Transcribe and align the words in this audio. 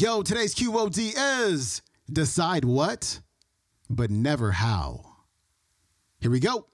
Yo, 0.00 0.22
today's 0.22 0.54
QOD 0.54 1.12
is 1.44 1.82
decide 2.10 2.64
what, 2.64 3.20
but 3.90 4.10
never 4.10 4.52
how. 4.52 5.04
Here 6.20 6.30
we 6.30 6.40
go. 6.40 6.64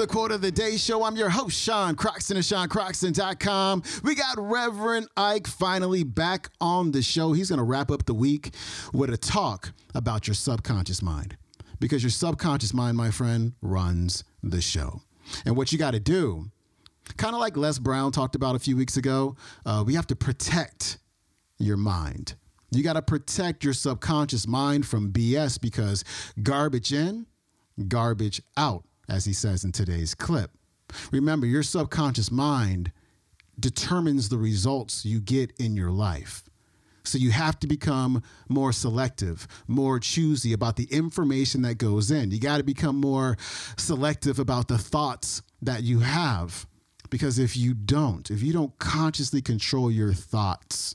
The 0.00 0.06
Quote 0.06 0.32
of 0.32 0.40
the 0.40 0.50
Day 0.50 0.78
Show. 0.78 1.04
I'm 1.04 1.14
your 1.14 1.28
host, 1.28 1.60
Sean 1.60 1.94
Croxton 1.94 2.38
of 2.38 2.42
SeanCroxton.com. 2.44 3.82
We 4.02 4.14
got 4.14 4.38
Reverend 4.38 5.08
Ike 5.14 5.46
finally 5.46 6.04
back 6.04 6.48
on 6.58 6.92
the 6.92 7.02
show. 7.02 7.34
He's 7.34 7.50
going 7.50 7.58
to 7.58 7.64
wrap 7.64 7.90
up 7.90 8.06
the 8.06 8.14
week 8.14 8.54
with 8.94 9.10
a 9.10 9.18
talk 9.18 9.74
about 9.94 10.26
your 10.26 10.34
subconscious 10.34 11.02
mind. 11.02 11.36
Because 11.80 12.02
your 12.02 12.08
subconscious 12.08 12.72
mind, 12.72 12.96
my 12.96 13.10
friend, 13.10 13.52
runs 13.60 14.24
the 14.42 14.62
show. 14.62 15.02
And 15.44 15.54
what 15.54 15.70
you 15.70 15.76
got 15.76 15.90
to 15.90 16.00
do, 16.00 16.50
kind 17.18 17.34
of 17.34 17.40
like 17.42 17.58
Les 17.58 17.78
Brown 17.78 18.10
talked 18.10 18.34
about 18.34 18.56
a 18.56 18.58
few 18.58 18.78
weeks 18.78 18.96
ago, 18.96 19.36
uh, 19.66 19.84
we 19.86 19.96
have 19.96 20.06
to 20.06 20.16
protect 20.16 20.96
your 21.58 21.76
mind. 21.76 22.36
You 22.70 22.82
got 22.82 22.94
to 22.94 23.02
protect 23.02 23.64
your 23.64 23.74
subconscious 23.74 24.46
mind 24.46 24.86
from 24.86 25.12
BS 25.12 25.60
because 25.60 26.04
garbage 26.42 26.90
in, 26.90 27.26
garbage 27.86 28.40
out, 28.56 28.84
as 29.10 29.24
he 29.24 29.32
says 29.32 29.64
in 29.64 29.72
today's 29.72 30.14
clip. 30.14 30.52
Remember, 31.12 31.46
your 31.46 31.62
subconscious 31.62 32.30
mind 32.30 32.92
determines 33.58 34.28
the 34.28 34.38
results 34.38 35.04
you 35.04 35.20
get 35.20 35.52
in 35.58 35.76
your 35.76 35.90
life. 35.90 36.44
So 37.02 37.18
you 37.18 37.30
have 37.30 37.58
to 37.60 37.66
become 37.66 38.22
more 38.48 38.72
selective, 38.72 39.48
more 39.66 39.98
choosy 39.98 40.52
about 40.52 40.76
the 40.76 40.84
information 40.84 41.62
that 41.62 41.76
goes 41.76 42.10
in. 42.10 42.30
You 42.30 42.38
got 42.38 42.58
to 42.58 42.62
become 42.62 42.96
more 42.96 43.36
selective 43.76 44.38
about 44.38 44.68
the 44.68 44.78
thoughts 44.78 45.42
that 45.62 45.82
you 45.82 46.00
have. 46.00 46.66
Because 47.08 47.38
if 47.38 47.56
you 47.56 47.74
don't, 47.74 48.30
if 48.30 48.42
you 48.42 48.52
don't 48.52 48.78
consciously 48.78 49.42
control 49.42 49.90
your 49.90 50.12
thoughts, 50.12 50.94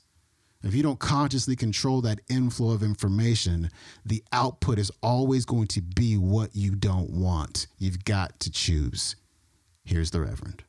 if 0.66 0.73
you 0.73 0.81
don't 0.81 0.99
consciously 0.99 1.55
control 1.55 2.02
that 2.02 2.21
inflow 2.27 2.71
of 2.71 2.81
information, 2.81 3.69
the 4.03 4.23
output 4.31 4.80
is 4.80 4.91
always 5.03 5.45
going 5.45 5.67
to 5.67 5.81
be 5.81 6.17
what 6.17 6.55
you 6.55 6.73
don't 6.73 7.11
want. 7.11 7.67
You've 7.77 8.03
got 8.03 8.39
to 8.39 8.52
choose. 8.52 9.16
Here's 9.83 10.09
the 10.09 10.22
Reverend. 10.22 10.63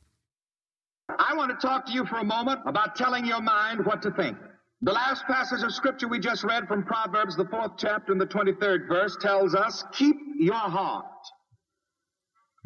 I 1.09 1.33
want 1.35 1.49
to 1.49 1.67
talk 1.67 1.87
to 1.87 1.91
you 1.91 2.05
for 2.05 2.17
a 2.17 2.23
moment 2.23 2.61
about 2.67 2.95
telling 2.95 3.25
your 3.25 3.41
mind 3.41 3.83
what 3.85 4.03
to 4.03 4.11
think. 4.11 4.37
The 4.83 4.93
last 4.93 5.25
passage 5.25 5.63
of 5.63 5.73
scripture 5.73 6.07
we 6.07 6.19
just 6.19 6.43
read 6.43 6.67
from 6.67 6.83
Proverbs, 6.83 7.35
the 7.35 7.45
fourth 7.45 7.71
chapter 7.77 8.11
and 8.11 8.21
the 8.21 8.27
23rd 8.27 8.87
verse, 8.87 9.17
tells 9.19 9.55
us, 9.55 9.83
Keep 9.93 10.17
your 10.37 10.53
heart. 10.53 11.05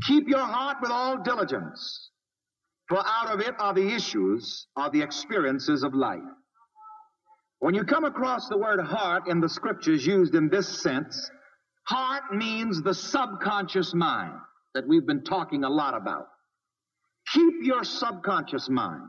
Keep 0.06 0.28
your 0.28 0.40
heart 0.40 0.78
with 0.82 0.92
all 0.92 1.18
diligence, 1.23 2.10
for 2.90 2.98
out 2.98 3.30
of 3.30 3.40
it 3.40 3.56
are 3.60 3.73
the 3.73 3.88
issues 3.88 4.68
of 4.76 4.92
the 4.92 5.02
experiences 5.02 5.84
of 5.84 5.94
life. 5.94 6.20
When 7.62 7.76
you 7.76 7.84
come 7.84 8.06
across 8.06 8.50
the 8.50 8.58
word 8.58 8.80
heart 8.80 9.28
in 9.28 9.40
the 9.40 9.48
scriptures 9.48 10.04
used 10.04 10.34
in 10.34 10.50
this 10.50 10.67
sense, 10.81 11.30
heart 11.84 12.34
means 12.34 12.81
the 12.81 12.95
subconscious 12.95 13.94
mind 13.94 14.34
that 14.73 14.88
we've 14.88 15.06
been 15.06 15.23
talking 15.23 15.64
a 15.64 15.70
lot 15.70 15.95
about. 15.95 16.26
Keep 17.32 17.54
your 17.62 17.84
subconscious 17.84 18.67
mind. 18.67 19.04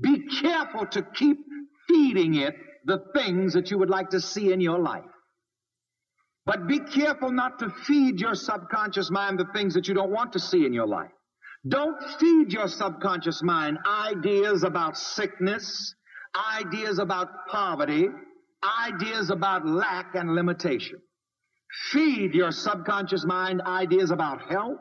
Be 0.00 0.28
careful 0.40 0.86
to 0.86 1.02
keep 1.02 1.38
feeding 1.88 2.36
it 2.36 2.54
the 2.84 3.02
things 3.16 3.54
that 3.54 3.72
you 3.72 3.78
would 3.78 3.90
like 3.90 4.10
to 4.10 4.20
see 4.20 4.52
in 4.52 4.60
your 4.60 4.78
life. 4.78 5.02
But 6.46 6.68
be 6.68 6.78
careful 6.78 7.32
not 7.32 7.58
to 7.58 7.70
feed 7.84 8.20
your 8.20 8.36
subconscious 8.36 9.10
mind 9.10 9.40
the 9.40 9.48
things 9.52 9.74
that 9.74 9.88
you 9.88 9.94
don't 9.94 10.12
want 10.12 10.34
to 10.34 10.38
see 10.38 10.64
in 10.64 10.72
your 10.72 10.86
life. 10.86 11.10
Don't 11.66 12.00
feed 12.20 12.52
your 12.52 12.68
subconscious 12.68 13.42
mind 13.42 13.78
ideas 13.84 14.62
about 14.62 14.96
sickness, 14.96 15.96
ideas 16.56 16.98
about 16.98 17.46
poverty, 17.48 18.08
ideas 18.86 19.30
about 19.30 19.66
lack 19.66 20.14
and 20.14 20.34
limitation. 20.34 21.00
Feed 21.92 22.34
your 22.34 22.50
subconscious 22.50 23.24
mind 23.24 23.62
ideas 23.62 24.10
about 24.10 24.42
health, 24.50 24.78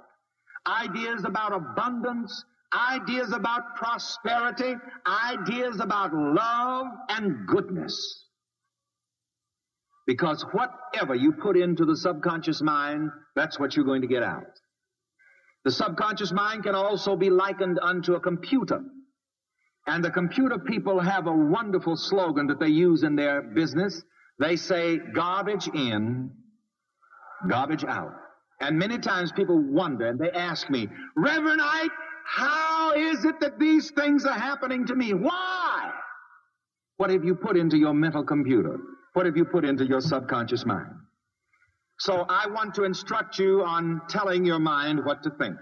ideas 0.66 1.24
about 1.26 1.54
abundance, 1.54 2.44
ideas 2.74 3.32
about 3.34 3.76
prosperity, 3.76 4.76
ideas 5.06 5.80
about 5.80 6.14
love 6.14 6.88
and 7.10 7.48
goodness. 7.48 8.26
Because 10.06 10.46
whatever 10.54 11.16
you 11.16 11.34
put 11.34 11.58
into 11.58 11.84
the 11.84 11.98
subconscious 11.98 12.62
mind, 12.62 13.12
that's 13.36 13.60
what 13.60 13.76
you're 13.76 13.86
going 13.86 14.02
to 14.02 14.08
get 14.08 14.24
out. 14.24 14.46
The 15.66 15.72
subconscious 15.72 16.32
mind 16.32 16.64
can 16.64 16.76
also 16.76 17.18
be 17.18 17.30
likened 17.30 17.78
unto 17.82 18.14
a 18.14 18.20
computer. 18.22 18.82
And 19.88 20.04
the 20.04 20.12
computer 20.12 20.60
people 20.60 21.00
have 21.00 21.28
a 21.28 21.32
wonderful 21.32 21.96
slogan 21.96 22.48
that 22.48 22.60
they 22.60 22.68
use 22.68 23.04
in 23.04 23.16
their 23.16 23.42
business. 23.42 24.04
They 24.38 24.58
say, 24.58 24.98
garbage 24.98 25.68
in, 25.68 26.30
garbage 27.50 27.86
out. 27.86 28.14
And 28.60 28.78
many 28.78 28.98
times 28.98 29.32
people 29.32 29.58
wonder 29.60 30.08
and 30.08 30.20
they 30.20 30.32
ask 30.32 30.70
me, 30.70 30.90
Reverend 31.16 31.62
Ike, 31.62 31.92
how 32.26 32.92
is 32.94 33.24
it 33.24 33.40
that 33.40 33.60
these 33.60 33.92
things 33.92 34.26
are 34.26 34.38
happening 34.38 34.86
to 34.88 34.96
me? 34.96 35.14
Why? 35.14 35.92
What 36.98 37.10
have 37.10 37.24
you 37.24 37.36
put 37.36 37.56
into 37.56 37.78
your 37.78 37.94
mental 37.94 38.24
computer? 38.24 38.78
What 39.14 39.26
have 39.26 39.38
you 39.38 39.46
put 39.46 39.64
into 39.64 39.86
your 39.86 40.02
subconscious 40.02 40.66
mind? 40.66 40.90
So 42.00 42.26
I 42.28 42.48
want 42.48 42.76
to 42.76 42.84
instruct 42.84 43.40
you 43.40 43.64
on 43.64 44.02
telling 44.10 44.46
your 44.46 44.60
mind 44.60 45.04
what 45.06 45.24
to 45.24 45.30
think. 45.30 45.56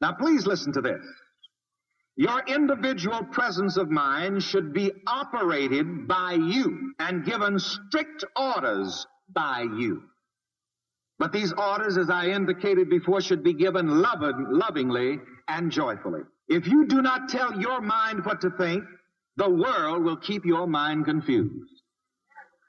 Now 0.00 0.12
please 0.12 0.46
listen 0.46 0.72
to 0.74 0.80
this. 0.80 1.04
Your 2.20 2.42
individual 2.46 3.24
presence 3.24 3.78
of 3.78 3.90
mind 3.90 4.42
should 4.42 4.74
be 4.74 4.92
operated 5.06 6.06
by 6.06 6.34
you 6.34 6.92
and 6.98 7.24
given 7.24 7.58
strict 7.58 8.26
orders 8.36 9.06
by 9.30 9.62
you. 9.62 10.02
But 11.18 11.32
these 11.32 11.54
orders, 11.54 11.96
as 11.96 12.10
I 12.10 12.26
indicated 12.26 12.90
before, 12.90 13.22
should 13.22 13.42
be 13.42 13.54
given 13.54 14.02
loving, 14.02 14.48
lovingly 14.50 15.18
and 15.48 15.72
joyfully. 15.72 16.20
If 16.46 16.66
you 16.66 16.86
do 16.86 17.00
not 17.00 17.30
tell 17.30 17.58
your 17.58 17.80
mind 17.80 18.26
what 18.26 18.42
to 18.42 18.50
think, 18.50 18.84
the 19.38 19.48
world 19.48 20.04
will 20.04 20.18
keep 20.18 20.44
your 20.44 20.66
mind 20.66 21.06
confused. 21.06 21.72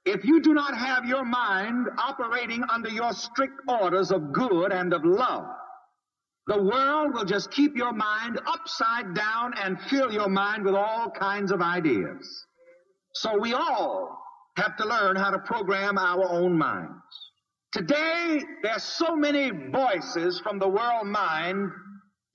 If 0.06 0.24
you 0.24 0.42
do 0.42 0.54
not 0.54 0.78
have 0.78 1.04
your 1.04 1.26
mind 1.26 1.88
operating 1.98 2.64
under 2.70 2.90
your 2.90 3.12
strict 3.12 3.60
orders 3.68 4.12
of 4.12 4.32
good 4.32 4.72
and 4.72 4.94
of 4.94 5.04
love, 5.04 5.44
the 6.48 6.62
world 6.62 7.14
will 7.14 7.26
just 7.26 7.52
keep 7.52 7.76
your 7.76 7.94
mind 7.94 8.40
upside 8.48 9.14
down 9.14 9.54
and 9.62 9.80
fill 9.90 10.12
your 10.12 10.30
mind 10.30 10.66
with 10.66 10.76
all 10.76 11.10
kinds 11.12 11.52
of 11.52 11.62
ideas. 11.62 12.46
So 13.14 13.38
we 13.40 13.54
all 13.54 14.18
have 14.58 14.76
to 14.78 14.88
learn 14.88 15.16
how 15.16 15.32
to 15.32 15.40
program 15.40 15.98
our 15.98 16.28
own 16.30 16.58
minds. 16.58 16.92
Today, 17.72 18.42
there's 18.64 18.84
so 18.84 19.16
many 19.16 19.52
voices 19.72 20.40
from 20.40 20.60
the 20.60 20.68
world 20.68 21.08
mind 21.08 21.70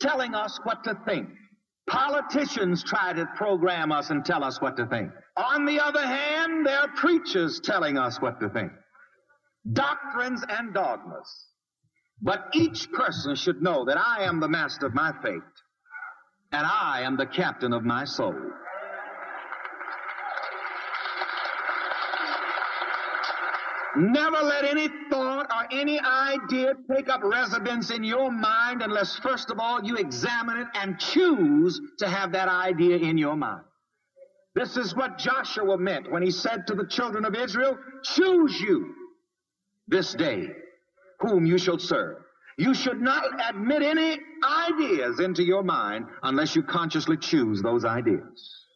telling 0.00 0.34
us 0.34 0.58
what 0.62 0.84
to 0.84 0.96
think. 1.06 1.28
Politicians 1.88 2.82
try 2.82 3.12
to 3.12 3.26
program 3.36 3.92
us 3.92 4.10
and 4.10 4.24
tell 4.24 4.42
us 4.42 4.60
what 4.60 4.76
to 4.76 4.86
think. 4.86 5.10
On 5.36 5.66
the 5.66 5.78
other 5.78 6.04
hand, 6.04 6.66
there 6.66 6.78
are 6.78 6.88
preachers 6.96 7.60
telling 7.60 7.98
us 7.98 8.20
what 8.20 8.40
to 8.40 8.48
think. 8.48 8.72
Doctrines 9.72 10.42
and 10.48 10.72
dogmas. 10.72 11.46
But 12.22 12.48
each 12.54 12.90
person 12.92 13.34
should 13.36 13.62
know 13.62 13.84
that 13.84 13.98
I 13.98 14.24
am 14.24 14.40
the 14.40 14.48
master 14.48 14.86
of 14.86 14.94
my 14.94 15.12
fate 15.22 15.42
and 16.52 16.66
I 16.66 17.02
am 17.02 17.16
the 17.16 17.26
captain 17.26 17.72
of 17.72 17.84
my 17.84 18.04
soul. 18.04 18.34
Never 23.96 24.36
let 24.36 24.64
any 24.64 24.88
thought 25.10 25.46
or 25.50 25.66
any 25.70 25.98
idea 25.98 26.74
take 26.90 27.08
up 27.08 27.22
residence 27.22 27.90
in 27.90 28.04
your 28.04 28.30
mind 28.30 28.82
unless, 28.82 29.16
first 29.16 29.50
of 29.50 29.58
all, 29.58 29.82
you 29.82 29.96
examine 29.96 30.58
it 30.58 30.66
and 30.74 30.98
choose 30.98 31.80
to 31.98 32.08
have 32.08 32.32
that 32.32 32.48
idea 32.48 32.98
in 32.98 33.16
your 33.16 33.36
mind. 33.36 33.64
This 34.54 34.76
is 34.76 34.94
what 34.94 35.16
Joshua 35.18 35.78
meant 35.78 36.10
when 36.10 36.22
he 36.22 36.30
said 36.30 36.66
to 36.66 36.74
the 36.74 36.86
children 36.86 37.24
of 37.24 37.34
Israel, 37.34 37.78
Choose 38.02 38.60
you 38.60 38.94
this 39.88 40.12
day 40.14 40.48
whom 41.20 41.46
you 41.46 41.58
shall 41.58 41.78
serve. 41.78 42.18
You 42.58 42.74
should 42.74 43.00
not 43.02 43.24
admit 43.50 43.82
any 43.82 44.18
ideas 44.44 45.20
into 45.20 45.44
your 45.44 45.62
mind 45.64 46.06
unless 46.22 46.56
you 46.56 46.62
consciously 46.62 47.16
choose 47.18 47.62
those 47.62 47.84
ideas. 47.84 48.66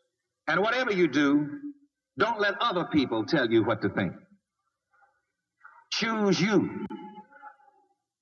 And 0.48 0.60
whatever 0.60 0.92
you 0.92 1.08
do, 1.08 1.48
don't 2.18 2.40
let 2.40 2.54
other 2.60 2.86
people 2.92 3.24
tell 3.26 3.50
you 3.50 3.64
what 3.64 3.82
to 3.82 3.90
think. 3.90 4.12
Choose 5.92 6.40
you. 6.40 6.86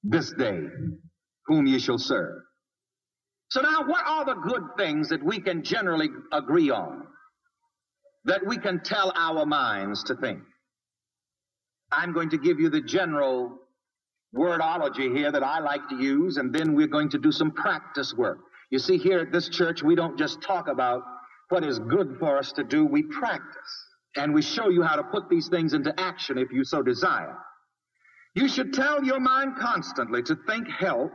this 0.05 0.32
day 0.32 0.61
whom 1.47 1.67
ye 1.67 1.79
shall 1.79 1.99
serve. 1.99 2.43
So 3.50 3.62
now, 3.62 3.85
what 3.87 4.06
are 4.06 4.25
the 4.26 4.35
good 4.35 4.62
things 4.79 5.11
that 5.11 5.25
we 5.25 5.41
can 5.41 5.64
generally 5.64 6.09
agree 6.32 6.71
on? 6.71 7.05
That 8.26 8.47
we 8.47 8.59
can 8.59 8.82
tell 8.82 9.12
our 9.17 9.47
minds 9.47 10.05
to 10.05 10.17
think? 10.17 10.41
I'm 11.93 12.12
going 12.14 12.31
to 12.31 12.38
give 12.38 12.61
you 12.61 12.71
the 12.71 12.82
general 12.82 13.59
wordology 14.36 15.14
here 15.16 15.32
that 15.32 15.42
I 15.42 15.60
like 15.60 15.88
to 15.88 15.96
use, 15.96 16.36
and 16.36 16.52
then 16.52 16.75
we're 16.75 16.86
going 16.86 17.10
to 17.10 17.19
do 17.19 17.32
some 17.32 17.50
practice 17.50 18.14
work. 18.14 18.38
You 18.70 18.78
see, 18.78 18.98
here 18.98 19.20
at 19.20 19.32
this 19.32 19.48
church, 19.48 19.82
we 19.82 19.94
don't 19.94 20.19
just 20.19 20.42
talk 20.42 20.69
about 20.69 21.02
what 21.48 21.64
is 21.64 21.78
good 21.78 22.16
for 22.19 22.36
us 22.36 22.52
to 22.52 22.64
do, 22.64 22.84
we 22.84 23.02
practice. 23.02 23.86
And 24.16 24.34
we 24.34 24.42
show 24.42 24.69
you 24.69 24.82
how 24.82 24.96
to 24.96 25.04
put 25.04 25.28
these 25.30 25.48
things 25.48 25.72
into 25.72 25.98
action 25.98 26.38
if 26.38 26.52
you 26.52 26.64
so 26.64 26.82
desire. 26.82 27.36
You 28.34 28.48
should 28.48 28.72
tell 28.72 29.02
your 29.02 29.20
mind 29.20 29.56
constantly 29.58 30.22
to 30.25 30.36
think 30.46 30.69
health, 30.69 31.10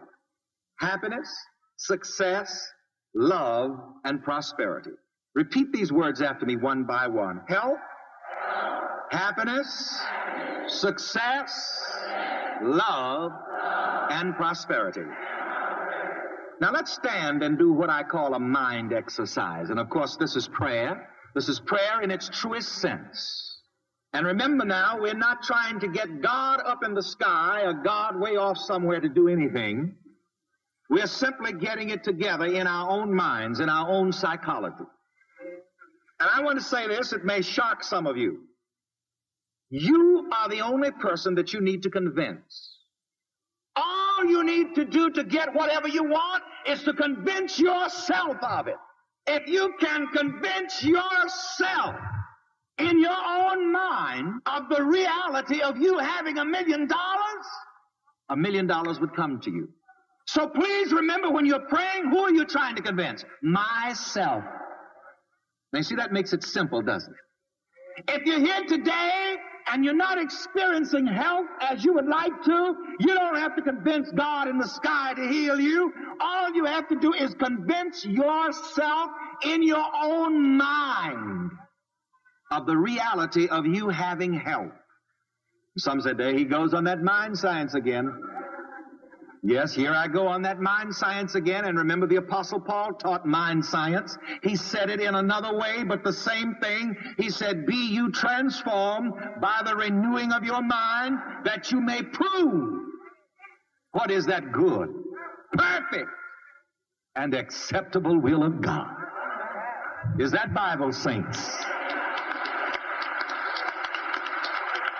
happiness, 0.80 1.30
success, 1.78 2.68
love, 3.14 3.72
and 4.04 4.24
prosperity. 4.24 4.92
Repeat 5.36 5.72
these 5.72 5.92
words 5.92 6.22
after 6.22 6.46
me 6.46 6.56
one 6.56 6.86
by 6.86 7.08
one. 7.08 7.42
Health, 7.48 7.80
happiness, 9.14 10.02
success, 10.68 11.80
love, 12.64 13.32
and 14.10 14.36
prosperity. 14.36 15.04
Now 16.60 16.72
let's 16.72 16.94
stand 16.94 17.44
and 17.44 17.58
do 17.58 17.72
what 17.72 17.90
I 17.90 18.04
call 18.04 18.34
a 18.34 18.40
mind 18.40 18.92
exercise. 18.92 19.70
And 19.70 19.80
of 19.80 19.90
course, 19.90 20.18
this 20.18 20.36
is 20.36 20.48
prayer. 20.48 21.10
This 21.36 21.48
is 21.48 21.60
prayer 21.60 22.02
in 22.02 22.10
its 22.10 22.30
truest 22.30 22.70
sense. 22.70 23.60
And 24.14 24.26
remember 24.26 24.66
now, 24.66 25.00
we're 25.00 25.16
not 25.16 25.44
trying 25.44 25.80
to 25.82 25.88
get 25.88 26.22
God 26.22 26.62
up 26.64 26.84
in 26.84 26.94
the 26.94 27.02
sky 27.02 27.62
or 27.64 27.74
God 27.74 28.20
way 28.20 28.36
off 28.36 28.58
somewhere 28.58 29.00
to 29.00 29.10
do 29.10 29.28
anything. 29.28 29.96
We're 30.90 31.08
simply 31.08 31.54
getting 31.54 31.90
it 31.90 32.04
together 32.04 32.46
in 32.46 32.68
our 32.68 32.90
own 32.90 33.14
minds, 33.14 33.60
in 33.60 33.70
our 33.70 33.90
own 33.90 34.12
psychology. 34.12 34.86
And 36.20 36.30
I 36.32 36.42
want 36.42 36.60
to 36.60 36.64
say 36.64 36.88
this, 36.88 37.14
it 37.14 37.26
may 37.26 37.42
shock 37.42 37.84
some 37.84 38.06
of 38.06 38.18
you. 38.18 38.42
You 39.70 40.30
are 40.32 40.50
the 40.50 40.62
only 40.62 40.92
person 40.92 41.36
that 41.36 41.54
you 41.54 41.62
need 41.62 41.84
to 41.84 41.90
convince. 41.90 42.78
All 43.76 44.26
you 44.26 44.44
need 44.44 44.76
to 44.76 44.86
do 44.86 45.10
to 45.12 45.24
get 45.24 45.54
whatever 45.54 45.88
you 45.88 46.04
want 46.04 46.44
is 46.68 46.84
to 46.84 46.94
convince 46.94 47.60
yourself 47.60 48.38
of 48.44 48.68
it. 48.68 48.76
If 49.26 49.48
you 49.48 49.74
can 49.80 50.08
convince 50.08 50.84
yourself 50.84 51.96
in 52.78 53.00
your 53.00 53.12
own 53.12 53.72
mind 53.72 54.42
of 54.46 54.70
the 54.70 54.84
reality 54.84 55.62
of 55.62 55.78
you 55.78 55.98
having 55.98 56.38
a 56.38 56.46
million 56.46 56.88
dollars, 56.88 57.46
a 58.30 58.36
million 58.36 58.68
dollars 58.68 59.00
would 59.00 59.16
come 59.16 59.40
to 59.42 59.52
you. 59.52 59.70
So 60.28 60.48
please 60.48 60.92
remember 60.94 61.30
when 61.32 61.46
you're 61.46 61.68
praying, 61.68 62.10
who 62.10 62.20
are 62.20 62.32
you 62.32 62.46
trying 62.46 62.76
to 62.76 62.82
convince? 62.82 63.26
Myself. 63.42 64.44
Now, 65.72 65.80
you 65.80 65.84
see, 65.84 65.96
that 65.96 66.14
makes 66.14 66.34
it 66.34 66.44
simple, 66.44 66.82
doesn't 66.82 67.12
it? 67.12 68.04
If 68.08 68.26
you're 68.26 68.40
here 68.40 68.64
today 68.68 69.36
and 69.68 69.84
you're 69.84 69.96
not 69.96 70.22
experiencing 70.22 71.08
health 71.08 71.48
as 71.62 71.84
you 71.84 71.94
would 71.94 72.08
like 72.08 72.44
to, 72.44 72.76
you 73.00 73.14
don't 73.14 73.38
have 73.38 73.56
to 73.56 73.62
convince 73.62 74.12
God 74.12 74.48
in 74.48 74.58
the 74.58 74.68
sky 74.68 75.14
to 75.16 75.28
heal 75.28 75.60
you. 75.60 75.92
All 76.20 76.54
you 76.54 76.66
have 76.66 76.88
to 76.90 76.96
do 76.96 77.14
is 77.14 77.34
convince 77.36 78.06
yourself 78.06 79.12
in 79.44 79.64
your 79.64 79.86
own 80.02 80.58
mind 80.58 81.52
of 82.52 82.66
the 82.66 82.78
reality 82.78 83.48
of 83.48 83.66
you 83.66 83.90
having 83.90 84.34
health. 84.34 84.72
Some 85.78 86.02
said, 86.02 86.18
there 86.18 86.38
he 86.38 86.46
goes 86.46 86.74
on 86.74 86.84
that 86.84 87.02
mind 87.02 87.38
science 87.38 87.74
again. 87.74 88.14
Yes, 89.46 89.74
here 89.74 89.92
I 89.92 90.08
go 90.08 90.26
on 90.26 90.42
that 90.44 90.62
mind 90.62 90.96
science 90.96 91.36
again. 91.36 91.66
And 91.66 91.78
remember, 91.78 92.08
the 92.08 92.16
Apostle 92.16 92.62
Paul 92.62 92.94
taught 92.94 93.26
mind 93.26 93.66
science. 93.66 94.18
He 94.42 94.56
said 94.56 94.90
it 94.90 95.02
in 95.02 95.16
another 95.16 95.58
way, 95.58 95.84
but 95.84 96.02
the 96.02 96.14
same 96.14 96.56
thing. 96.62 96.96
He 97.18 97.30
said, 97.30 97.66
Be 97.66 97.76
you 97.76 98.10
transformed 98.10 99.14
by 99.42 99.62
the 99.66 99.76
renewing 99.76 100.32
of 100.32 100.46
your 100.46 100.62
mind, 100.62 101.20
that 101.44 101.74
you 101.74 101.82
may 101.82 102.02
prove 102.02 102.84
what 103.92 104.12
is 104.12 104.26
that 104.28 104.54
good, 104.54 104.90
perfect, 105.52 106.10
and 107.18 107.34
acceptable 107.34 108.18
will 108.18 108.44
of 108.44 108.62
God. 108.62 108.96
Is 110.20 110.32
that 110.32 110.54
Bible, 110.54 110.94
saints? 110.94 111.66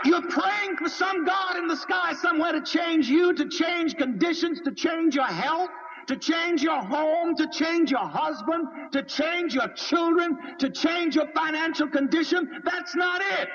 You're 0.06 0.28
praying 0.28 0.78
for 0.78 0.90
some 0.90 1.26
God 1.26 1.58
in 1.58 1.68
the 1.68 1.76
sky 1.76 2.14
somewhere 2.14 2.52
to 2.52 2.62
change 2.62 3.08
you, 3.08 3.34
to 3.34 3.48
change 3.48 3.96
conditions, 3.96 4.60
to 4.62 4.72
change 4.74 5.16
your 5.16 5.26
health, 5.26 5.70
to 6.08 6.18
change 6.18 6.62
your 6.62 6.82
home, 6.82 7.36
to 7.36 7.48
change 7.50 7.92
your 7.92 8.06
husband, 8.06 8.68
to 8.92 9.04
change 9.04 9.56
your 9.56 9.70
children, 9.70 10.38
to 10.60 10.70
change 10.70 11.16
your 11.16 11.28
financial 11.34 11.88
condition. 11.88 12.62
That's 12.66 12.96
not 12.96 13.22
it. 13.40 13.48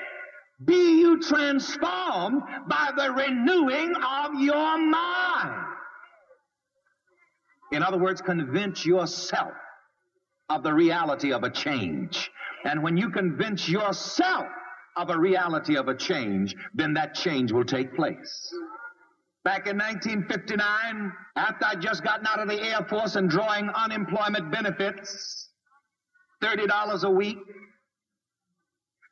Be 0.65 0.99
you 0.99 1.21
transformed 1.21 2.41
by 2.67 2.91
the 2.97 3.11
renewing 3.11 3.95
of 3.95 4.41
your 4.41 4.77
mind. 4.77 5.65
In 7.71 7.83
other 7.83 7.97
words, 7.97 8.21
convince 8.21 8.85
yourself 8.85 9.53
of 10.49 10.63
the 10.63 10.73
reality 10.73 11.31
of 11.31 11.43
a 11.43 11.49
change. 11.51 12.31
And 12.65 12.81
when 12.81 12.97
you 12.97 13.11
convince 13.11 13.69
yourself 13.69 14.47
of 14.99 15.09
a 15.09 15.17
reality 15.17 15.77
of 15.77 15.87
a 15.87 15.95
change, 15.95 16.55
then 16.73 16.93
that 16.93 17.15
change 17.15 17.51
will 17.51 17.63
take 17.63 17.95
place. 17.95 18.53
Back 19.45 19.67
in 19.67 19.77
1959, 19.77 21.13
after 21.37 21.65
I'd 21.65 21.81
just 21.81 22.03
gotten 22.03 22.27
out 22.27 22.39
of 22.39 22.49
the 22.49 22.61
Air 22.61 22.85
Force 22.89 23.15
and 23.15 23.29
drawing 23.29 23.69
unemployment 23.69 24.51
benefits, 24.51 25.49
$30 26.43 27.03
a 27.03 27.09
week, 27.09 27.37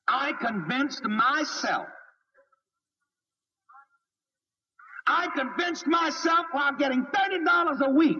I 0.10 0.34
convinced 0.34 1.04
myself, 1.06 1.88
I 5.06 5.28
convinced 5.36 5.88
myself 5.88 6.48
while 6.51 6.74
getting 6.74 7.06
$30 7.06 7.80
a 7.80 7.90
week 7.90 8.19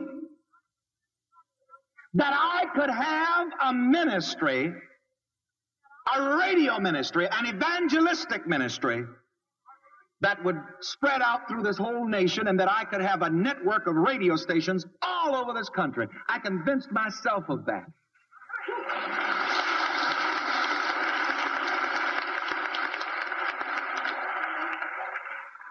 that 2.14 2.34
I 2.34 2.66
could 2.74 2.90
have 2.90 3.48
a 3.62 3.74
ministry 3.74 4.74
a 6.16 6.38
radio 6.38 6.80
ministry, 6.80 7.28
an 7.32 7.48
evangelistic 7.48 8.48
ministry 8.48 9.04
that 10.22 10.44
would 10.44 10.60
spread 10.82 11.22
out 11.22 11.48
through 11.48 11.64
this 11.64 11.78
whole 11.78 12.08
nation 12.08 12.48
and 12.48 12.60
that 12.60 12.72
I 12.72 12.86
could 12.86 13.02
have 13.02 13.22
a 13.22 13.30
network 13.30 13.88
of 13.88 13.96
radio 13.96 14.36
stations 14.36 14.86
all 15.02 15.36
over 15.36 15.54
this 15.54 15.70
country. 15.70 16.08
I 16.28 16.40
convinced 16.40 16.92
myself 16.92 17.50
of 17.50 17.66
that. 17.66 17.86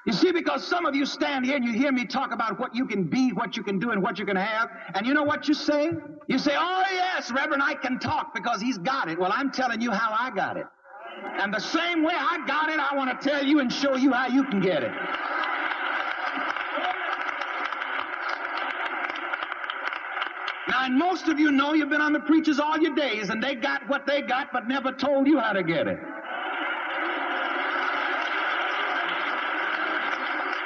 You 0.06 0.12
see, 0.12 0.30
because 0.30 0.64
some 0.64 0.86
of 0.86 0.94
you 0.94 1.04
stand 1.04 1.44
here 1.44 1.56
and 1.56 1.64
you 1.64 1.72
hear 1.72 1.90
me 1.90 2.04
talk 2.04 2.32
about 2.32 2.60
what 2.60 2.76
you 2.76 2.86
can 2.86 3.02
be, 3.02 3.32
what 3.32 3.56
you 3.56 3.64
can 3.64 3.80
do, 3.80 3.90
and 3.90 4.00
what 4.00 4.20
you 4.20 4.24
can 4.24 4.36
have, 4.36 4.70
and 4.94 5.04
you 5.04 5.12
know 5.12 5.24
what 5.24 5.48
you 5.48 5.54
say? 5.54 5.90
You 6.28 6.38
say, 6.38 6.52
oh 6.56 6.84
yes, 6.92 7.32
Reverend, 7.32 7.60
Ike 7.60 7.82
can 7.82 7.98
talk 7.98 8.32
because 8.32 8.60
he's 8.60 8.78
got 8.78 9.08
it. 9.08 9.18
Well, 9.18 9.32
I'm 9.34 9.50
telling 9.50 9.80
you 9.80 9.90
how 9.90 10.16
I 10.16 10.30
got 10.30 10.56
it. 10.56 10.66
And 11.40 11.52
the 11.52 11.58
same 11.58 12.04
way 12.04 12.14
I 12.16 12.46
got 12.46 12.68
it, 12.70 12.78
I 12.78 12.94
want 12.94 13.20
to 13.20 13.28
tell 13.28 13.44
you 13.44 13.58
and 13.58 13.72
show 13.72 13.96
you 13.96 14.12
how 14.12 14.28
you 14.28 14.44
can 14.44 14.60
get 14.60 14.84
it. 14.84 14.92
Now, 20.68 20.88
most 20.88 21.26
of 21.26 21.40
you 21.40 21.50
know 21.50 21.72
you've 21.72 21.88
been 21.88 22.00
on 22.00 22.12
the 22.12 22.20
preachers 22.20 22.60
all 22.60 22.78
your 22.78 22.94
days, 22.94 23.30
and 23.30 23.42
they 23.42 23.56
got 23.56 23.88
what 23.88 24.06
they 24.06 24.22
got, 24.22 24.52
but 24.52 24.68
never 24.68 24.92
told 24.92 25.26
you 25.26 25.40
how 25.40 25.52
to 25.52 25.64
get 25.64 25.88
it. 25.88 25.98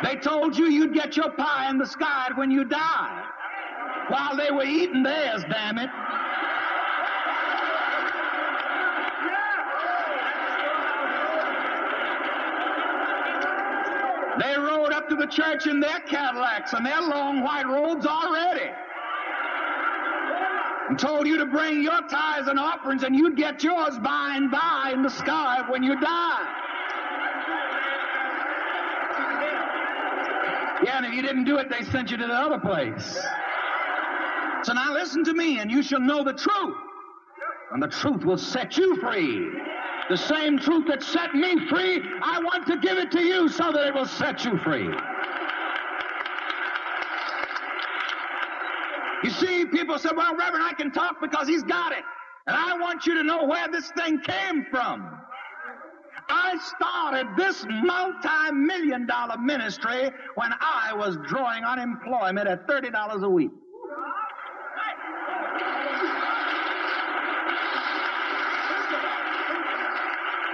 They 0.03 0.17
told 0.17 0.57
you 0.57 0.67
you'd 0.67 0.95
get 0.95 1.17
your 1.17 1.31
pie 1.31 1.69
in 1.69 1.77
the 1.77 1.87
sky 1.87 2.29
when 2.35 2.51
you 2.51 2.65
die. 2.65 3.25
While 4.09 4.37
they 4.37 4.51
were 4.51 4.65
eating 4.65 5.03
theirs, 5.03 5.45
damn 5.49 5.79
it. 5.79 5.91
They 14.41 14.57
rode 14.57 14.93
up 14.93 15.09
to 15.11 15.17
the 15.17 15.27
church 15.27 15.67
in 15.67 15.81
their 15.81 16.01
Cadillacs 16.01 16.73
and 16.73 16.87
their 16.87 17.03
long 17.03 17.43
white 17.43 17.67
robes 17.67 18.07
already. 18.07 18.71
And 20.89 20.99
told 20.99 21.27
you 21.27 21.37
to 21.37 21.47
bring 21.47 21.83
your 21.83 22.01
tithes 22.09 22.49
and 22.49 22.59
offerings 22.59 23.03
and 23.03 23.15
you'd 23.15 23.37
get 23.37 23.63
yours 23.63 23.99
by 23.99 24.33
and 24.35 24.51
by 24.51 24.93
in 24.95 25.03
the 25.03 25.11
sky 25.11 25.63
when 25.69 25.83
you 25.83 26.01
die. 26.01 26.70
Yeah, 30.83 30.97
and 30.97 31.07
if 31.07 31.13
you 31.13 31.23
didn't 31.23 31.45
do 31.45 31.59
it, 31.59 31.69
they 31.69 31.85
sent 31.91 32.11
you 32.11 32.17
to 32.17 32.27
the 32.27 32.33
other 32.33 32.59
place. 32.59 33.19
So 34.63 34.73
now 34.73 34.93
listen 34.93 35.25
to 35.25 35.35
me, 35.35 35.59
and 35.59 35.71
you 35.71 35.83
shall 35.83 36.01
know 36.01 36.25
the 36.25 36.33
truth. 36.33 36.77
And 37.73 37.83
the 37.83 37.89
truth 37.89 38.25
will 38.25 38.39
set 38.39 38.77
you 38.77 38.97
free. 38.97 39.49
The 40.09 40.17
same 40.17 40.59
truth 40.59 40.87
that 40.89 41.03
set 41.03 41.35
me 41.35 41.69
free, 41.69 42.03
I 42.23 42.41
want 42.43 42.67
to 42.67 42.77
give 42.79 42.99
it 42.99 43.13
to 43.13 43.21
you 43.21 43.49
so 43.49 43.71
that 43.73 43.87
it 43.87 43.95
will 43.95 44.07
set 44.07 44.45
you 44.45 44.59
free. 44.59 44.89
You 49.23 49.31
see, 49.31 49.67
people 49.67 49.99
said, 49.99 50.17
Well, 50.17 50.35
Reverend, 50.35 50.65
Ike 50.65 50.79
can 50.79 50.91
talk 50.91 51.21
because 51.21 51.47
he's 51.47 51.63
got 51.63 51.93
it. 51.93 52.03
And 52.47 52.57
I 52.57 52.77
want 52.79 53.07
you 53.07 53.15
to 53.15 53.23
know 53.23 53.45
where 53.45 53.69
this 53.69 53.91
thing 53.91 54.21
came 54.21 54.67
from. 54.71 55.20
I 56.51 56.59
started 56.77 57.29
this 57.37 57.65
multi-million 57.69 59.07
dollar 59.07 59.39
ministry 59.39 60.11
when 60.35 60.51
I 60.61 60.93
was 60.95 61.17
drawing 61.29 61.63
unemployment 61.63 62.49
at 62.49 62.67
$30 62.67 63.23
a 63.23 63.29
week. 63.29 63.53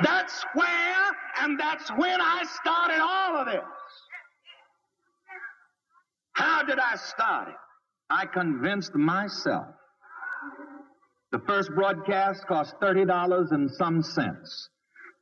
That's 0.03 0.45
where 0.53 0.67
and 1.41 1.59
that's 1.59 1.89
when 1.93 2.21
I 2.21 2.45
started 2.61 3.01
all 3.01 3.37
of 3.39 3.47
this. 3.47 3.65
How 6.33 6.63
did 6.63 6.79
I 6.79 6.97
start 6.97 7.49
it? 7.49 7.55
I 8.11 8.27
convinced 8.27 8.95
myself. 8.95 9.67
The 11.33 11.39
first 11.47 11.71
broadcast 11.75 12.47
cost 12.47 12.75
$30 12.83 13.53
and 13.53 13.71
some 13.71 14.03
cents. 14.03 14.69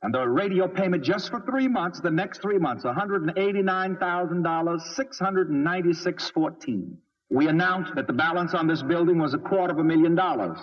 And 0.05 0.13
the 0.13 0.25
radio 0.27 0.67
payment 0.67 1.03
just 1.03 1.31
for 1.31 1.39
three 1.39 1.67
months, 1.67 1.99
the 1.99 2.11
next 2.11 2.39
three 2.39 2.59
months, 2.59 2.83
$189,000, 2.83 3.97
$696.14. 3.97 6.91
We 7.31 7.47
announced 7.47 7.95
that 7.95 8.05
the 8.05 8.13
balance 8.13 8.53
on 8.53 8.67
this 8.67 8.83
building 8.83 9.17
was 9.17 9.33
a 9.33 9.39
quarter 9.39 9.73
of 9.73 9.79
a 9.79 9.83
million 9.83 10.13
dollars. 10.13 10.59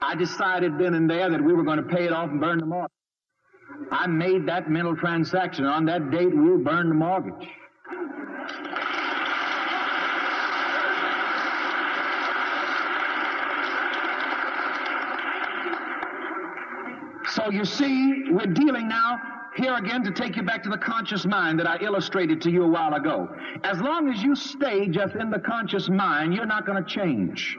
I 0.00 0.14
decided 0.14 0.78
then 0.78 0.94
and 0.94 1.10
there 1.10 1.28
that 1.30 1.42
we 1.42 1.52
were 1.52 1.64
going 1.64 1.78
to 1.78 1.82
pay 1.82 2.04
it 2.04 2.12
off 2.12 2.30
and 2.30 2.40
burn 2.40 2.60
the 2.60 2.66
mortgage. 2.66 2.92
I 3.90 4.06
made 4.06 4.46
that 4.46 4.70
mental 4.70 4.94
transaction. 4.94 5.64
On 5.64 5.84
that 5.86 6.12
date, 6.12 6.32
we'll 6.32 6.58
burn 6.58 6.88
the 6.88 6.94
mortgage. 6.94 7.48
So 17.46 17.52
you 17.52 17.64
see, 17.64 18.24
we're 18.32 18.52
dealing 18.52 18.88
now 18.88 19.20
here 19.54 19.76
again 19.76 20.02
to 20.02 20.10
take 20.10 20.34
you 20.34 20.42
back 20.42 20.64
to 20.64 20.68
the 20.68 20.78
conscious 20.78 21.24
mind 21.24 21.60
that 21.60 21.68
I 21.68 21.78
illustrated 21.80 22.42
to 22.42 22.50
you 22.50 22.64
a 22.64 22.68
while 22.68 22.92
ago. 22.94 23.28
As 23.62 23.78
long 23.78 24.12
as 24.12 24.20
you 24.20 24.34
stay 24.34 24.88
just 24.88 25.14
in 25.14 25.30
the 25.30 25.38
conscious 25.38 25.88
mind, 25.88 26.34
you're 26.34 26.44
not 26.44 26.66
going 26.66 26.82
to 26.82 26.90
change. 26.90 27.56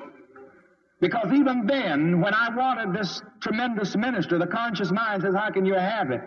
Because 0.99 1.31
even 1.31 1.65
then, 1.65 2.19
when 2.19 2.33
I 2.33 2.53
wanted 2.53 2.99
this 2.99 3.21
tremendous 3.39 3.95
minister, 3.95 4.37
the 4.37 4.47
conscious 4.47 4.91
mind 4.91 5.21
says, 5.21 5.33
How 5.33 5.51
can 5.51 5.65
you 5.65 5.75
have 5.75 6.11
it? 6.11 6.21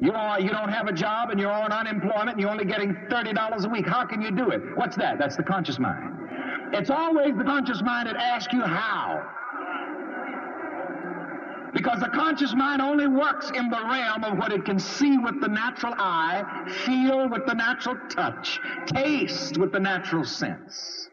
You, 0.00 0.10
are, 0.10 0.40
you 0.40 0.50
don't 0.50 0.70
have 0.70 0.88
a 0.88 0.92
job 0.92 1.30
and 1.30 1.38
you're 1.38 1.48
on 1.48 1.70
unemployment 1.70 2.30
and 2.30 2.40
you're 2.40 2.50
only 2.50 2.64
getting 2.64 2.92
$30 3.08 3.64
a 3.64 3.68
week. 3.68 3.86
How 3.86 4.04
can 4.04 4.20
you 4.20 4.32
do 4.32 4.50
it? 4.50 4.60
What's 4.74 4.96
that? 4.96 5.16
That's 5.20 5.36
the 5.36 5.44
conscious 5.44 5.78
mind. 5.78 6.12
It's 6.72 6.90
always 6.90 7.36
the 7.36 7.44
conscious 7.44 7.80
mind 7.82 8.08
that 8.08 8.16
asks 8.16 8.52
you 8.52 8.62
how. 8.62 9.22
Because 11.72 12.00
the 12.00 12.08
conscious 12.08 12.54
mind 12.54 12.82
only 12.82 13.06
works 13.06 13.50
in 13.54 13.70
the 13.70 13.80
realm 13.80 14.24
of 14.24 14.36
what 14.36 14.52
it 14.52 14.64
can 14.64 14.78
see 14.78 15.16
with 15.16 15.40
the 15.40 15.48
natural 15.48 15.94
eye, 15.96 16.44
feel 16.84 17.28
with 17.28 17.46
the 17.46 17.54
natural 17.54 17.96
touch, 18.10 18.60
taste 18.86 19.56
with 19.56 19.72
the 19.72 19.80
natural 19.80 20.24
sense. 20.24 21.08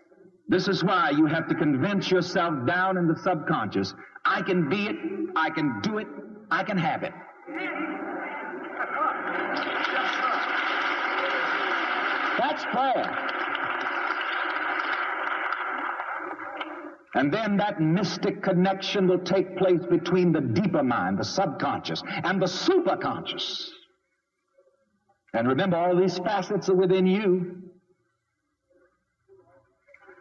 This 0.49 0.67
is 0.67 0.83
why 0.83 1.11
you 1.11 1.27
have 1.27 1.47
to 1.47 1.55
convince 1.55 2.11
yourself 2.11 2.65
down 2.65 2.97
in 2.97 3.07
the 3.07 3.17
subconscious 3.17 3.93
I 4.25 4.41
can 4.41 4.69
be 4.69 4.87
it, 4.87 4.95
I 5.35 5.49
can 5.49 5.79
do 5.81 5.97
it, 5.97 6.07
I 6.51 6.63
can 6.63 6.77
have 6.77 7.03
it. 7.03 7.13
That's 12.37 12.65
prayer. 12.65 13.28
And 17.15 17.33
then 17.33 17.57
that 17.57 17.81
mystic 17.81 18.43
connection 18.43 19.07
will 19.07 19.19
take 19.19 19.57
place 19.57 19.81
between 19.89 20.31
the 20.31 20.41
deeper 20.41 20.83
mind, 20.83 21.17
the 21.17 21.23
subconscious, 21.23 22.03
and 22.05 22.41
the 22.41 22.45
superconscious. 22.45 23.67
And 25.33 25.47
remember, 25.47 25.77
all 25.77 25.95
these 25.95 26.17
facets 26.19 26.69
are 26.69 26.75
within 26.75 27.07
you. 27.07 27.63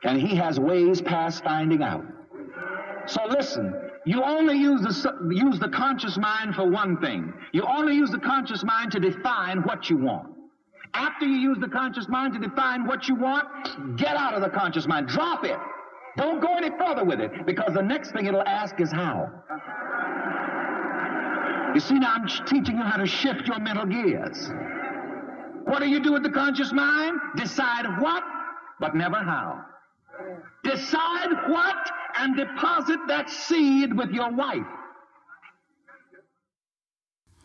And 0.04 0.20
he 0.20 0.36
has 0.36 0.58
ways 0.58 1.02
past 1.02 1.44
finding 1.44 1.82
out. 1.82 2.04
So 3.06 3.24
listen, 3.26 3.74
you 4.06 4.22
only 4.22 4.56
use 4.56 4.82
the, 4.82 5.28
use 5.30 5.58
the 5.58 5.68
conscious 5.68 6.16
mind 6.16 6.54
for 6.54 6.70
one 6.70 6.98
thing. 7.00 7.32
You 7.52 7.64
only 7.64 7.94
use 7.96 8.10
the 8.10 8.18
conscious 8.18 8.64
mind 8.64 8.92
to 8.92 9.00
define 9.00 9.62
what 9.62 9.90
you 9.90 9.96
want. 9.96 10.28
After 10.94 11.26
you 11.26 11.36
use 11.36 11.58
the 11.60 11.68
conscious 11.68 12.08
mind 12.08 12.34
to 12.34 12.40
define 12.40 12.86
what 12.86 13.08
you 13.08 13.14
want, 13.14 13.98
get 13.98 14.16
out 14.16 14.34
of 14.34 14.40
the 14.40 14.48
conscious 14.48 14.86
mind. 14.86 15.08
Drop 15.08 15.44
it. 15.44 15.58
Don't 16.18 16.40
go 16.40 16.56
any 16.56 16.70
further 16.76 17.04
with 17.04 17.20
it 17.20 17.46
because 17.46 17.72
the 17.74 17.82
next 17.82 18.10
thing 18.10 18.26
it'll 18.26 18.42
ask 18.42 18.80
is 18.80 18.90
how. 18.90 19.30
You 21.72 21.80
see, 21.80 21.94
now 21.94 22.14
I'm 22.14 22.26
teaching 22.44 22.76
you 22.76 22.82
how 22.82 22.96
to 22.96 23.06
shift 23.06 23.46
your 23.46 23.60
mental 23.60 23.86
gears. 23.86 24.50
What 25.64 25.78
do 25.78 25.88
you 25.88 26.02
do 26.02 26.12
with 26.12 26.24
the 26.24 26.30
conscious 26.30 26.72
mind? 26.72 27.20
Decide 27.36 28.00
what, 28.00 28.24
but 28.80 28.96
never 28.96 29.16
how. 29.16 29.64
Decide 30.64 31.30
what 31.48 31.90
and 32.18 32.36
deposit 32.36 32.98
that 33.06 33.30
seed 33.30 33.96
with 33.96 34.10
your 34.10 34.32
wife. 34.32 34.66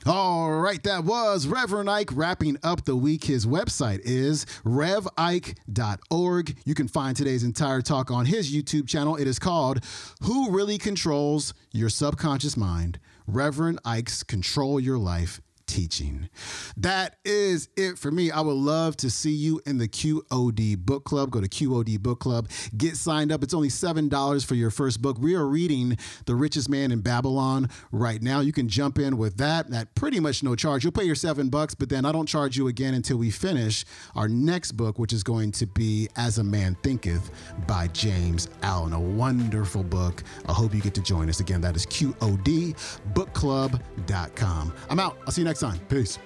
All 0.05 0.51
right, 0.51 0.83
that 0.83 1.05
was 1.05 1.47
Reverend 1.47 1.89
Ike 1.89 2.09
wrapping 2.13 2.57
up 2.61 2.83
the 2.83 2.95
week. 2.95 3.23
His 3.23 3.45
website 3.45 4.01
is 4.03 4.45
revike.org. 4.65 6.57
You 6.65 6.73
can 6.75 6.89
find 6.89 7.15
today's 7.15 7.43
entire 7.43 7.81
talk 7.81 8.11
on 8.11 8.25
his 8.25 8.53
YouTube 8.53 8.85
channel. 8.85 9.15
It 9.15 9.27
is 9.27 9.39
called 9.39 9.79
Who 10.23 10.51
Really 10.51 10.77
Controls 10.77 11.53
Your 11.71 11.87
Subconscious 11.87 12.57
Mind? 12.57 12.99
Reverend 13.27 13.79
Ike's 13.85 14.23
Control 14.23 14.77
Your 14.77 14.97
Life 14.97 15.39
teaching. 15.73 16.29
That 16.77 17.15
is 17.25 17.67
it 17.75 17.97
for 17.97 18.11
me. 18.11 18.29
I 18.29 18.41
would 18.41 18.53
love 18.53 18.95
to 18.97 19.09
see 19.09 19.31
you 19.31 19.59
in 19.65 19.79
the 19.79 19.87
QOD 19.87 20.77
Book 20.77 21.03
Club. 21.03 21.31
Go 21.31 21.41
to 21.41 21.47
QOD 21.47 21.99
Book 21.99 22.19
Club, 22.19 22.47
get 22.77 22.95
signed 22.95 23.31
up. 23.31 23.41
It's 23.41 23.55
only 23.55 23.69
$7 23.69 24.45
for 24.45 24.53
your 24.53 24.69
first 24.69 25.01
book. 25.01 25.17
We 25.19 25.33
are 25.33 25.47
reading 25.47 25.97
The 26.27 26.35
Richest 26.35 26.69
Man 26.69 26.91
in 26.91 27.01
Babylon 27.01 27.71
right 27.91 28.21
now. 28.21 28.41
You 28.41 28.53
can 28.53 28.69
jump 28.69 28.99
in 28.99 29.17
with 29.17 29.37
that 29.37 29.73
at 29.73 29.95
pretty 29.95 30.19
much 30.19 30.43
no 30.43 30.55
charge. 30.55 30.83
You'll 30.83 30.91
pay 30.91 31.05
your 31.05 31.15
7 31.15 31.49
bucks, 31.49 31.73
but 31.73 31.89
then 31.89 32.05
I 32.05 32.11
don't 32.11 32.27
charge 32.27 32.55
you 32.55 32.67
again 32.67 32.93
until 32.93 33.17
we 33.17 33.31
finish 33.31 33.83
our 34.15 34.27
next 34.27 34.73
book, 34.73 34.99
which 34.99 35.11
is 35.11 35.23
going 35.23 35.53
to 35.53 35.65
be 35.65 36.07
As 36.15 36.37
a 36.37 36.43
Man 36.43 36.77
Thinketh 36.83 37.31
by 37.65 37.87
James 37.87 38.47
Allen. 38.61 38.93
A 38.93 39.01
wonderful 39.01 39.81
book. 39.81 40.21
I 40.47 40.53
hope 40.53 40.75
you 40.75 40.81
get 40.81 40.93
to 40.93 41.01
join 41.01 41.29
us 41.29 41.39
again. 41.39 41.61
That 41.61 41.75
is 41.75 41.87
QODbookclub.com. 41.87 44.73
I'm 44.89 44.99
out. 44.99 45.17
I'll 45.25 45.31
see 45.31 45.41
you 45.41 45.45
next 45.45 45.62
Peace. 45.87 46.19